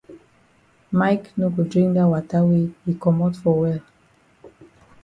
Mike 0.99 1.27
no 1.37 1.45
go 1.53 1.61
drink 1.71 1.89
dat 1.97 2.11
wata 2.13 2.37
wey 2.47 2.65
yi 2.85 2.93
komot 3.01 3.33
for 3.41 3.55
well. 3.61 3.81